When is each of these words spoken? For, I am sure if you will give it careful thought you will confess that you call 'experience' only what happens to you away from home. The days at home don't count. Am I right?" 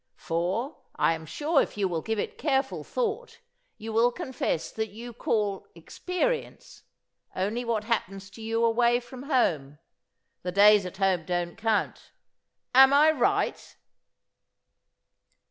For, 0.17 0.77
I 0.95 1.13
am 1.13 1.27
sure 1.27 1.61
if 1.61 1.77
you 1.77 1.87
will 1.87 2.01
give 2.01 2.17
it 2.17 2.39
careful 2.39 2.83
thought 2.83 3.37
you 3.77 3.93
will 3.93 4.11
confess 4.11 4.71
that 4.71 4.89
you 4.89 5.13
call 5.13 5.67
'experience' 5.75 6.81
only 7.35 7.63
what 7.63 7.83
happens 7.83 8.31
to 8.31 8.41
you 8.41 8.65
away 8.65 8.99
from 8.99 9.21
home. 9.29 9.77
The 10.41 10.51
days 10.51 10.87
at 10.87 10.97
home 10.97 11.23
don't 11.25 11.55
count. 11.55 12.13
Am 12.73 12.93
I 12.93 13.11
right?" 13.11 13.75